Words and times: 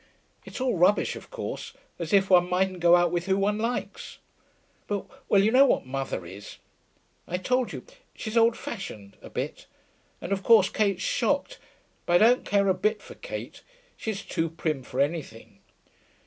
It's 0.45 0.59
all 0.59 0.77
rubbish, 0.79 1.15
of 1.15 1.29
course; 1.29 1.73
as 1.99 2.11
if 2.11 2.27
one 2.31 2.49
mightn't 2.49 2.79
go 2.79 2.95
out 2.95 3.11
with 3.11 3.27
who 3.27 3.37
one 3.37 3.59
likes... 3.59 4.17
but, 4.87 5.05
well, 5.29 5.43
you 5.43 5.51
know 5.51 5.67
what 5.67 5.85
mother 5.85 6.25
is. 6.25 6.57
I 7.27 7.37
told 7.37 7.71
you, 7.71 7.85
she's 8.15 8.35
old 8.35 8.57
fashioned, 8.57 9.15
a 9.21 9.29
bit. 9.29 9.67
And 10.19 10.31
of 10.31 10.41
course 10.41 10.69
Kate's 10.71 11.03
shocked, 11.03 11.59
but 12.07 12.13
I 12.13 12.17
don't 12.27 12.45
care 12.45 12.67
a 12.67 12.73
bit 12.73 12.99
for 12.99 13.13
Kate, 13.13 13.61
she's 13.95 14.23
too 14.23 14.49
prim 14.49 14.81
for 14.81 14.99
anything.' 14.99 15.59